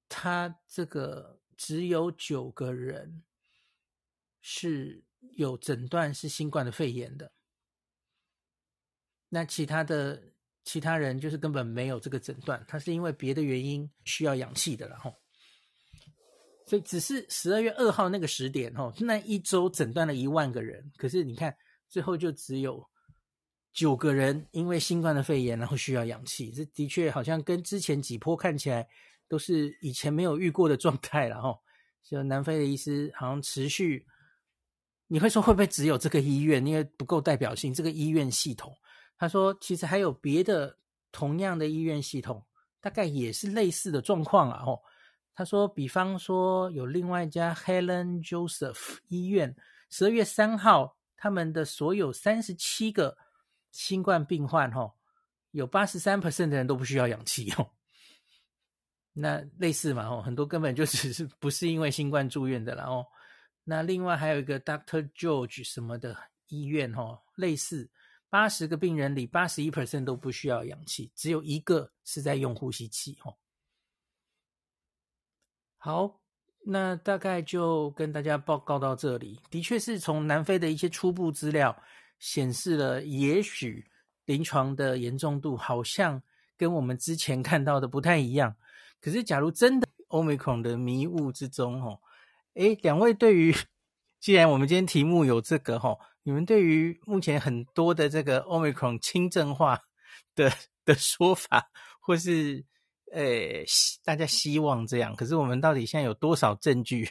[0.08, 3.22] 他这个只有九个人
[4.40, 5.04] 是
[5.36, 7.30] 有诊断是新冠的肺炎的，
[9.28, 10.20] 那其他的
[10.64, 15.14] 其他人就是根本没有这个诊断，他是因为别的原因需要氧气的，然后。
[16.70, 21.52] 所以只是十二月二号那个时点，哦，那一周诊断了一万个人，可是你看
[21.88, 22.80] 最后就只有
[23.72, 26.52] 九个人因为新冠的肺炎，然后需要氧气。
[26.52, 28.86] 这的确好像跟之前几波看起来
[29.26, 31.58] 都是以前没有遇过的状态了，吼。
[32.08, 34.06] 就南非的医师好像持续，
[35.08, 36.64] 你会说会不会只有这个医院？
[36.64, 38.72] 因为不够代表性，这个医院系统，
[39.18, 40.78] 他说其实还有别的
[41.10, 42.46] 同样的医院系统，
[42.80, 44.78] 大概也是类似的状况啊，哦。
[45.40, 49.56] 他说：“比方说，有另外一家 Helen Joseph 医院，
[49.88, 53.16] 十二月三号，他们的所有三十七个
[53.70, 54.92] 新冠病患，哈，
[55.52, 57.70] 有八十三 percent 的人都不需要氧气哦。
[59.14, 63.06] 那类似嘛，哦，很多根本就只是不是因为新冠住院的啦哦。
[63.64, 66.14] 那另外还有一个 Doctor George 什么的
[66.48, 67.90] 医院，哈，类似
[68.28, 73.34] 八十个病人里八十一 percent 都不需要氧气，只有一个是在用呼吸器，哦。”
[75.82, 76.20] 好，
[76.62, 79.40] 那大概就跟大家报告到这里。
[79.48, 81.74] 的确是从南非的一些初步资料
[82.18, 83.82] 显示了，也许
[84.26, 86.22] 临床的严重度好像
[86.58, 88.54] 跟我们之前看到的不太一样。
[89.00, 91.98] 可是，假如真的 Omicron 的迷雾之中，哦，
[92.56, 93.56] 诶，两位对于，
[94.20, 99.80] 既然我们今天题目有这个，哈，你们对于目前很多的这个 Omicron 轻症化
[100.34, 100.52] 的
[100.84, 101.70] 的说法，
[102.02, 102.66] 或是？
[103.12, 103.64] 诶，
[104.04, 107.08] 大家希望这样，可是我们到底现在有多少证据，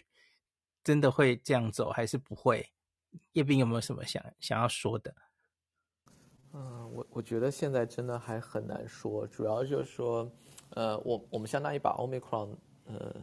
[0.81, 2.65] 真的会这样走，还是不会？
[3.33, 5.13] 叶斌有没有什么想想要说的？
[6.53, 10.31] 嗯，我我觉得现在真的还很难说，主要就是说，
[10.69, 13.13] 呃，我我们相当于把 Omicron 呃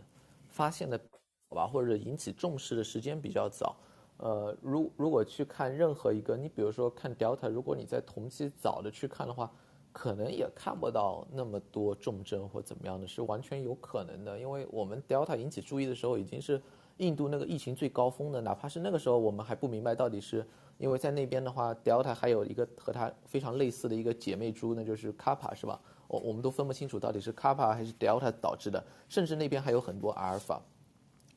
[0.48, 1.00] 发现的
[1.48, 3.74] 好吧，或者引起重视的时间比较早。
[4.18, 9.50] 呃，如如果去看任何一个，你比如说看 Delta，如果你在同期早的去看的话。
[9.98, 14.38] 可能也看不到那么多重症或怎么样的，是完全有可能的。
[14.38, 16.60] 因为我们 Delta 引起注意的时候，已经是
[16.98, 25.80] 印度那个疫情最高峰的，哪怕是那个时候，我们还不明白到底是因为在那边的话，Delta 还有一个和它非常类似的一个姐妹株，那就是 Kappa，是吧？
[26.08, 30.60] 我我们都分不清楚到底是 Kappa 还是 Delta 导致的，甚至那边还有很多阿尔法。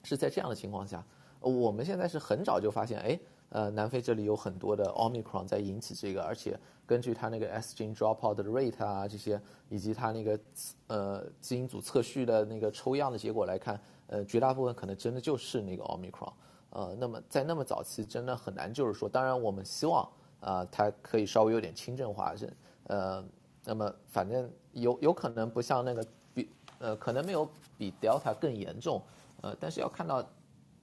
[0.03, 1.01] 是在这样的情况下，
[1.39, 3.17] 我们现在是很早就发现，哎。
[3.49, 10.39] 呃，南非这里有很多的 Omicron 在引起这个，而且根据它那个 S gene dropout 的 rate 啊，这些以及它那个
[10.85, 16.31] 呃基因组测序的那个抽样的结果来看，呃，绝大部分可能真的就是那个 Omicron。
[16.69, 20.03] 呃，那么在那么早期，真的很难就是说，当然我们希望
[20.39, 23.25] 啊、呃，它可以稍微有点轻症化，是呃，
[23.65, 29.01] 那么反正有有可能不像那个比呃，可能没有比 Delta 更严重，
[29.41, 30.23] 呃，但是要看到。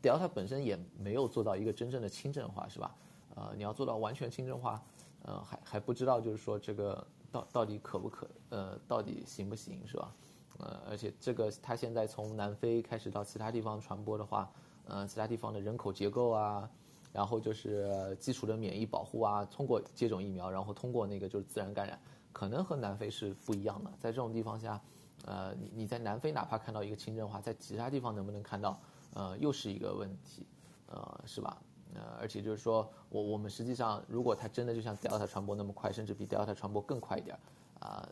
[0.02, 2.94] Delta 本身也没有做到一个真正的轻症化，是吧？
[3.34, 4.82] 呃，你要做到完全轻症化，
[5.22, 10.14] 呃，还还不知道，就是说这个到到底可不可，呃，到底行不行，是吧？
[10.58, 14.50] 呃，而且这个它现在从南非开始到其他地方传播的话，
[14.86, 16.70] 呃，其他地方的人口结构啊，
[17.12, 22.00] 然后就是基础的免疫保护啊，通过接种疫苗，然后通过那个就是自然感染，
[22.32, 23.90] 可能和南非是不一样的。
[23.98, 24.80] 在这种地方下，
[25.26, 28.80] 呃，你你在南非哪怕看到一个轻症化，在其他地方能不能看到？
[29.16, 30.46] 呃，又是一个问题，
[30.88, 31.56] 呃，是吧？
[31.94, 37.34] 呃，而且就是说我我们实际上，如果它真的就像 Delta 传播那么快，甚至比 Delta 传播更快一点，
[37.80, 38.06] 啊、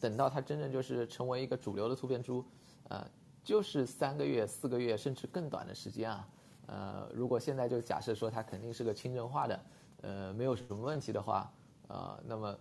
[0.00, 2.42] 等到它真正就是成为一个主流的突变株，
[2.88, 3.06] 呃，
[3.44, 6.28] 就是三个月、四个月，甚至更短的时间啊。
[6.68, 9.60] 呃，如果现在就假设说它肯定是个轻症化的，
[10.00, 11.52] 呃，没有什么问题的话，
[11.88, 12.58] 呃，那么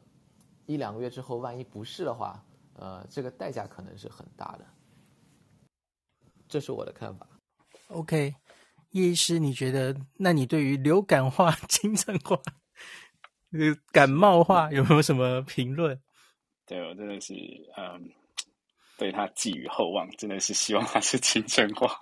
[0.65, 4.65] 一两个月之后，万一不是的话，呃，这个代价可能是很大的。
[6.49, 7.25] 这是我的看法。
[7.89, 8.33] OK，
[8.91, 9.95] 叶医师，你觉得？
[10.17, 12.41] 那你对于流感化、 轻症化、
[13.91, 15.97] 感冒化有没有什么评论？
[16.65, 17.33] 对，我真的是
[17.77, 18.09] 嗯，
[18.97, 21.95] 对他寄予厚望，真的是希望他是轻症化。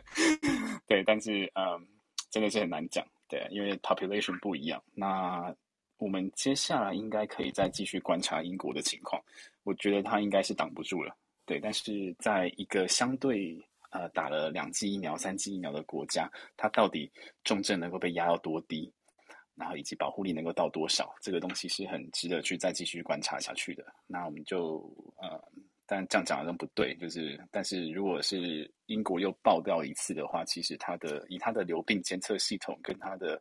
[0.86, 1.86] 对，但是嗯，
[2.30, 4.82] 真的是很难讲，对，因为 population 不一样。
[4.92, 5.52] 那
[5.96, 9.20] 我们接下来应该可以再继续观察英国的情况，
[9.64, 11.16] 我觉得他应该是挡不住了。
[11.46, 13.58] 对，但是在一个相对。
[13.90, 17.10] 呃，打了两剂疫苗、三剂疫苗的国家，它到底
[17.44, 18.92] 重症能够被压到多低，
[19.54, 23.84] 然后以及保护力能够到多少，这个东西是很值得去再继续观察下去的。
[24.06, 25.42] 那我们就呃
[25.86, 33.40] 但这样讲好像不对，就是但是如果是英国又爆掉一次的话，其实它的以它的流病监测系统跟它的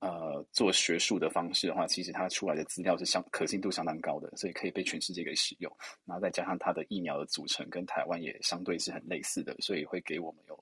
[0.00, 5.70] 呃做学术的方式的话，其实它出来的资料是相可信度相当高的，所以可以被全世界给使用。
[6.04, 10.58] 然后再加上它的疫苗的组成跟台湾也相对是很类似的，所以会给我们有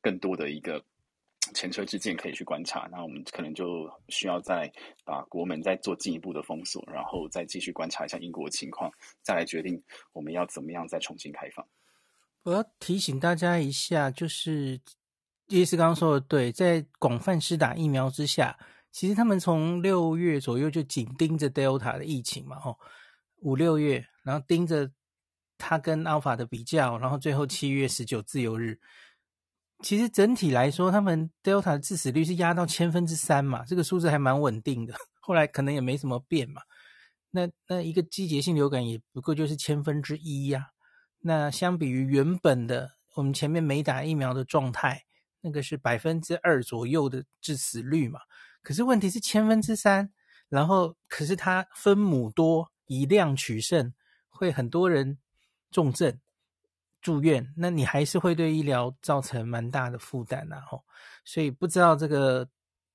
[0.00, 0.84] 更多的一个。
[1.54, 4.70] 前车之鉴可以去观察，那我们可能就需要再
[5.02, 9.82] 把国门再做进一步的封锁，然后再继续观察一下英国的情况，再来决定
[10.12, 11.66] 我们要怎么样再重新开放。
[12.42, 14.78] 我要提醒大家一下，就是
[15.46, 18.58] 叶医师刚刚说的对，在广泛施打疫苗之下，
[18.90, 22.76] 其实他们从六月左右就紧盯着 Delta 的疫情嘛，吼，
[23.36, 24.90] 五六月，然后盯着
[25.56, 28.80] 它跟 Alpha 的比较，然后最后七月十九自由日。
[29.80, 34.94] 其实整体来说，他们 Delta 的致死率是压到千分之三嘛，这个数字还蛮稳定的。
[35.20, 36.62] 后来可能也没什么变嘛。
[37.30, 40.70] 那那一个季节性流感也不过就是千分之一呀。
[41.20, 45.04] 那相比于原本的我们前面没打疫苗的状态，
[45.42, 48.20] 那个是百分之二左右的致死率嘛。
[48.62, 50.10] 可是问题是千分之三，
[50.48, 53.92] 然后可是它分母多，以量取胜，
[54.28, 55.18] 会很多人
[55.70, 56.18] 重症。
[57.00, 60.82] 住院，那你还是会对医疗造成蛮大的负担呐，吼，
[61.24, 62.46] 所以不知道这个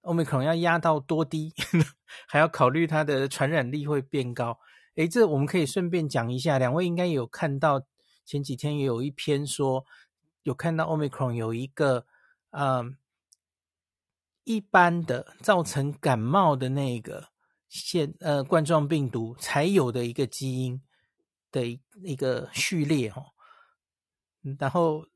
[0.01, 1.53] Omicron 要压到多低，
[2.27, 4.59] 还要考虑它的传染力会变高。
[4.95, 7.81] 诶，这我们可以顺便讲一下，两位应该有看到
[8.25, 9.85] 前几天也有一篇说，
[10.43, 12.05] 有看到 Omicron 有一个，
[12.51, 12.97] 嗯，
[14.43, 17.29] 一般的造成感冒的那个
[17.69, 20.81] 腺呃冠状病毒才有的一个基因
[21.51, 21.65] 的
[22.03, 23.25] 一个序列，哦。
[24.59, 25.07] 然后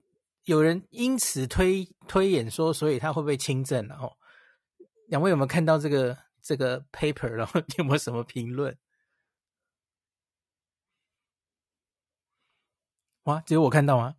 [0.46, 3.86] 有人因此推推演说，所以他会不会轻症？
[3.88, 4.18] 然后
[5.08, 7.28] 两位有没有看到这个这个 paper？
[7.28, 8.78] 然后 有没有什么评论？
[13.24, 14.16] 哇，只有我看到吗？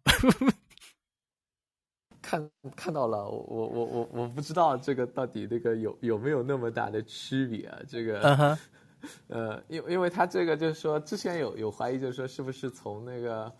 [2.29, 7.79] 看看到了，我我我我不知道这个到底那个有有没有那么大的区别啊？
[7.89, 8.59] 这个，uh huh.
[9.29, 13.51] 呃，因因为他这个就是说，之前有有怀疑，就是说是不是从那个。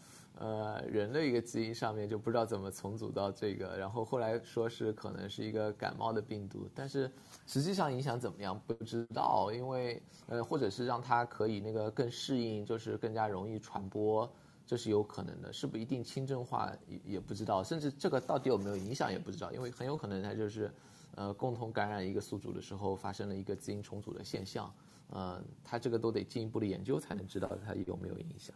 [0.41, 7.11] 呃，人的一个基因上面就不知道怎么重组到这个，然后后来说是可能是一个感冒的病毒，但是
[7.45, 14.33] 实际上影响怎么样不知道，因为呃，或者是让它可以那个更适应，就是更加容易传播，
[14.69, 20.71] 这是有可能的，是不一定轻症化也也不知道，甚至这个到底有没有影响也不知道，因为很有可能它就是
[21.15, 24.71] 呃共同感染一个宿主的时候发生了一个基因重组的现象，
[25.09, 28.55] 呃，它这个都得进一步的研究才能知道它有没有影响。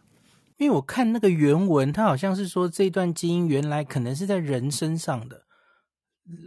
[0.57, 5.47] 因为我看那个原文，它好像是说这段基因原来可能是在人身上的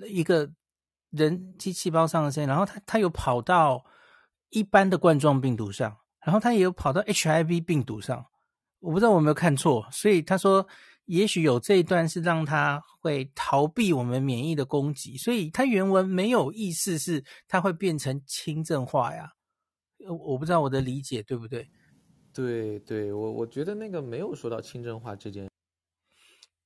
[0.06, 0.48] 一个
[1.10, 3.84] 人机细胞上的身，然后它它有跑到
[4.50, 8.26] 一般的冠状病毒上，然后它也有跑到 HIV 病毒上，
[8.80, 10.66] 我不知道我有没有看错，所以他说
[11.06, 19.30] 也许有这一段是让他会逃避我们免疫的攻击，所以他原文没有意思是它会变成轻症化呀，
[20.28, 21.68] 我不知道我的理解对不对。
[22.32, 25.48] 对对，我我觉得那个没有说到轻症化这件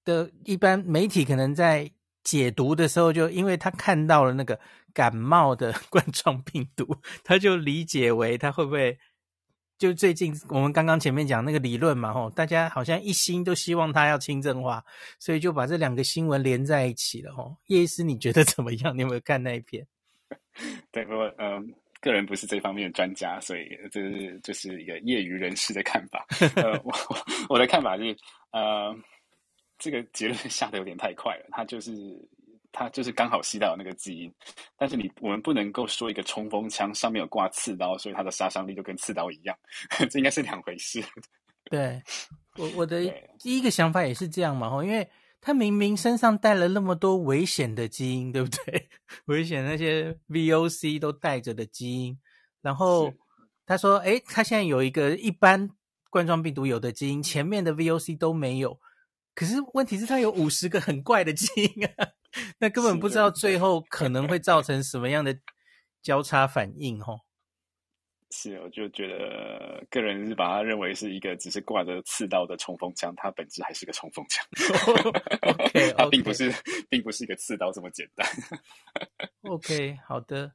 [0.05, 1.89] 的，一般媒体可能在
[2.25, 4.59] 解读的时候，就因为他看到了那个
[4.93, 6.85] 感冒的 冠状病毒，
[7.23, 8.99] 他就理解为他会不会
[9.81, 14.85] 就最近我们刚刚前面讲那个理论嘛，吼，大家好像一心都希望他要轻症化，
[15.19, 17.57] 所以就把这两个新闻连在一起了，吼。
[17.69, 18.95] 叶医师，你觉得怎么样？
[18.95, 19.87] 你有没有看那一篇？
[20.93, 21.75] 对，我嗯。
[22.03, 26.27] 个人不是这方面的专家，所以这是就是一个业余人士的看法。
[26.57, 26.95] 呃， 我
[27.51, 28.17] 我的看法是，
[28.53, 28.97] 呃，
[29.79, 31.47] 这个结论下的有点太快了。
[31.53, 31.93] 他就是
[32.73, 34.33] 他就是刚好吸到那个基因，
[34.77, 39.57] 但是你我们不能够说一个冲锋枪上面有挂刺刀，所以它的杀伤力就跟刺刀一样，
[40.11, 41.03] 这应该是两回事。
[41.71, 42.03] 对，
[42.57, 43.03] 我我的
[43.39, 45.09] 第一个想法也是这样嘛，吼，因为。
[45.43, 48.91] 他明明身上带了那么多危险的基因，对不对？
[49.25, 52.19] 危险那些 VOC 都带着的基因，
[52.61, 53.11] 然后
[53.65, 55.71] 他说：“诶，他现在有一个一般
[56.11, 58.79] 冠状病毒有的基因，前面的 VOC 都没有。
[59.35, 62.09] 可是问题是，他有五十个很怪的基因啊，
[62.59, 65.37] 那根本不知道最后可能会造成什么样的
[66.03, 67.21] 交叉反应，吼。
[68.33, 74.47] ”是，我就觉得个人是把它认为是一个只是挂着刺刀的冲锋枪，它本质还是个冲锋枪。
[75.43, 76.55] OK，它并不是
[76.89, 78.25] 并不是一个刺刀这么简单。
[79.43, 80.53] OK，好的。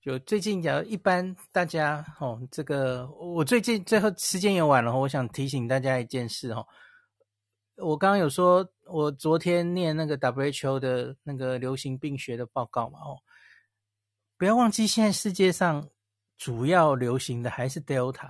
[0.00, 6.66] 就最近讲，一般大家哦，这个我最近最后时间也晚了，我想提醒大家一件事哦。
[7.76, 13.18] 我刚刚有说，我昨天念那个 WHO 的那个流行病学的报告嘛，哦，
[14.36, 15.88] 不要忘记现在世界上。
[16.38, 18.28] 主要流行的还是 Delta，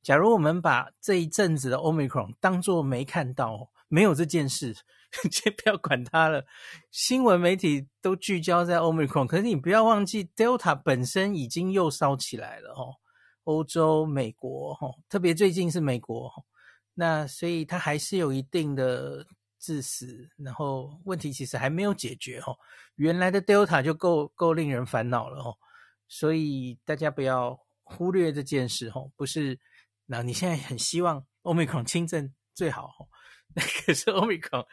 [0.00, 4.76] 假如我们把这一阵子的 Omicron 当作没看到，没有这件事，
[5.28, 6.46] 先不要管它了。
[6.92, 12.94] 新闻媒体都聚焦在 Omicron，可是你不要忘记 Delta 本身已经又烧起来了哦。
[13.42, 16.30] 欧洲、美国，哈，特别最近是美国，
[16.94, 19.26] 那所以它还是有一定的
[19.58, 22.56] 致死，然后问题其实还没有解决，哦。
[22.96, 25.56] 原来的 Delta 就够够令人烦恼了，哦。
[26.08, 29.10] 所以大家不要忽略这件事，哦。
[29.16, 29.58] 不是，
[30.06, 33.08] 那你现在很希望 Omicron 轻症最好哦，
[33.54, 34.66] 那 可是 Omicron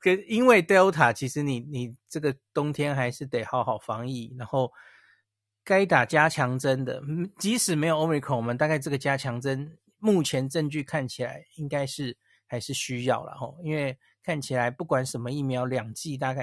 [0.00, 4.72] 跟因为 Delta，其实你你这个冬天还是得好好防疫，然后。
[5.64, 7.00] 该打加强针的，
[7.38, 12.18] 即使没有 Omicron，我们大概这个加强针目前证据看起来应该是
[12.48, 16.40] 还是需要了哦，因为看起来不管什么疫苗两剂大概。